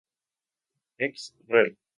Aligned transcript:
Ex 1.05 1.15
rel. 1.53 1.69